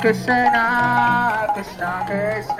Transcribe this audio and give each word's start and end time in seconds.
qué 0.00 0.14
será, 0.14 1.52
qué 1.54 1.64
será, 1.64 2.04
qué 2.06 2.42
será. 2.42 2.59